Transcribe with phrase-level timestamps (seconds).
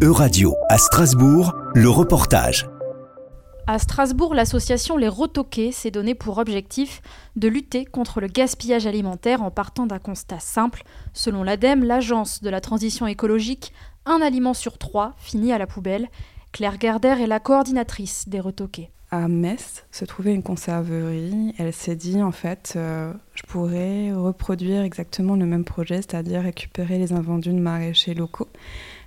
[0.00, 2.68] Euradio à Strasbourg, le reportage.
[3.66, 7.02] À Strasbourg, l'association Les Retoqués s'est donné pour objectif
[7.34, 10.84] de lutter contre le gaspillage alimentaire en partant d'un constat simple.
[11.14, 13.72] Selon l'ADEME, l'agence de la transition écologique,
[14.06, 16.06] un aliment sur trois finit à la poubelle.
[16.52, 18.92] Claire Garder est la coordinatrice des Retoqués.
[19.10, 21.54] À Metz se trouvait une conserverie.
[21.58, 26.98] Elle s'est dit en fait, euh, je pourrais reproduire exactement le même projet, c'est-à-dire récupérer
[26.98, 28.48] les invendus de maraîchers locaux,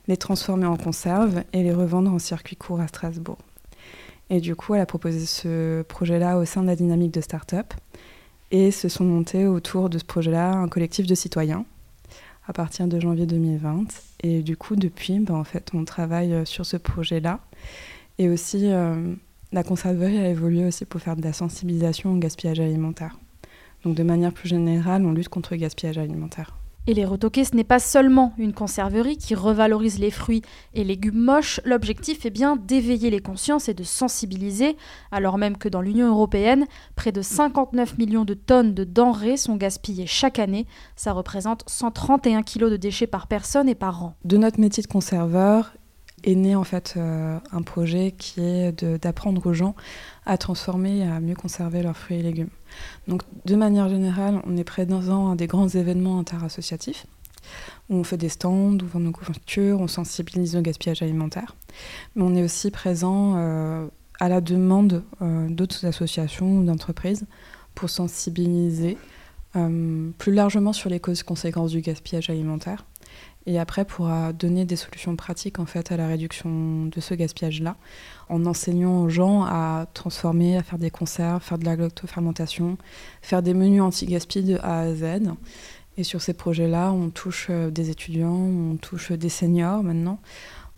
[0.08, 3.38] les transformer en conserve et les revendre en circuit court à Strasbourg.
[4.30, 7.74] Et du coup, elle a proposé ce projet-là au sein de la dynamique de start-up.
[8.52, 11.66] Et se sont montés autour de ce projet-là un collectif de citoyens
[12.48, 13.86] à partir de janvier 2020.
[14.24, 17.40] Et du coup, depuis, ben, en fait, on travaille euh, sur ce projet-là.
[18.18, 19.14] Et aussi, euh,
[19.52, 23.20] la conserverie a évolué aussi pour faire de la sensibilisation au gaspillage alimentaire.
[23.84, 26.56] Donc, de manière plus générale, on lutte contre le gaspillage alimentaire.
[26.88, 30.42] Et les retoqués, ce n'est pas seulement une conserverie qui revalorise les fruits
[30.74, 34.76] et légumes moches, l'objectif est bien d'éveiller les consciences et de sensibiliser,
[35.12, 36.66] alors même que dans l'Union européenne,
[36.96, 40.66] près de 59 millions de tonnes de denrées sont gaspillées chaque année.
[40.96, 44.16] Ça représente 131 kilos de déchets par personne et par an.
[44.26, 45.74] De notre métier de conserveur,
[46.24, 49.76] est né en fait euh, un projet qui est d'apprendre aux gens
[50.26, 52.50] à transformer et à mieux conserver leurs fruits et légumes.
[53.08, 57.06] Donc de manière générale, on est présent à des grands événements interassociatifs
[57.90, 61.56] où on fait des stands, on vend nos couvertures, on sensibilise au gaspillage alimentaire.
[62.16, 63.88] Mais on est aussi présent euh,
[64.20, 67.26] à la demande euh, d'autres associations ou d'entreprises
[67.76, 68.98] pour sensibiliser
[70.18, 72.86] plus largement sur les causes et conséquences du gaspillage alimentaire
[73.46, 77.76] et après pourra donner des solutions pratiques en fait à la réduction de ce gaspillage-là,
[78.30, 82.78] en enseignant aux gens à transformer, à faire des conserves, faire de la lactofermentation,
[83.22, 85.34] faire des menus anti-gaspi de A à Z.
[85.98, 90.20] Et sur ces projets-là, on touche euh, des étudiants, on touche des seniors maintenant.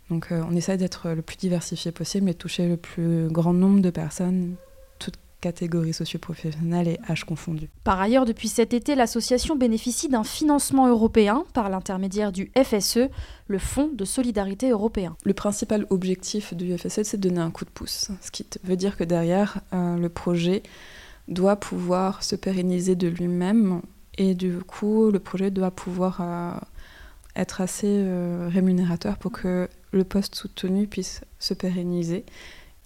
[0.10, 3.82] Donc euh, on essaie d'être le plus diversifié possible et toucher le plus grand nombre
[3.82, 4.56] de personnes
[5.44, 7.70] catégories socioprofessionnelles et âges confondus.
[7.84, 13.10] Par ailleurs, depuis cet été, l'association bénéficie d'un financement européen par l'intermédiaire du FSE,
[13.48, 15.18] le Fonds de solidarité européen.
[15.26, 18.78] Le principal objectif du FSE, c'est de donner un coup de pouce, ce qui veut
[18.78, 20.64] dire que derrière, euh, le projet
[21.28, 23.82] doit pouvoir se pérenniser de lui-même
[24.18, 26.52] et du coup, le projet doit pouvoir euh,
[27.36, 32.24] être assez euh, rémunérateur pour que le poste soutenu puisse se pérenniser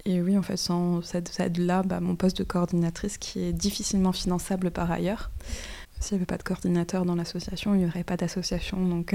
[0.08, 4.14] et oui, en fait, sans cette aide-là, bah, mon poste de coordinatrice qui est difficilement
[4.14, 5.32] finançable par ailleurs.
[6.00, 8.78] S'il n'y avait pas de coordinateur dans l'association, il n'y aurait pas d'association.
[8.80, 9.14] Donc,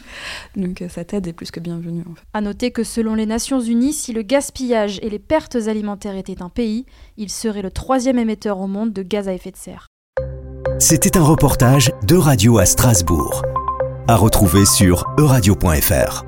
[0.56, 2.02] donc euh, cette aide est plus que bienvenue.
[2.02, 2.22] En fait.
[2.34, 6.42] À noter que selon les Nations Unies, si le gaspillage et les pertes alimentaires étaient
[6.42, 6.84] un pays,
[7.16, 9.86] il serait le troisième émetteur au monde de gaz à effet de serre.
[10.78, 13.42] C'était un reportage de Radio à Strasbourg.
[14.06, 16.25] À retrouver sur euradio.fr.